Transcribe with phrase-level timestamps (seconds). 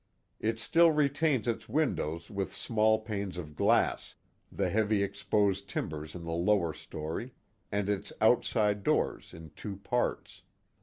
[0.39, 4.15] It still retains its windows with small panes of glass,
[4.51, 7.35] the heavy exposed timbers in the lower story,
[7.71, 10.41] and its outside doors in two parts.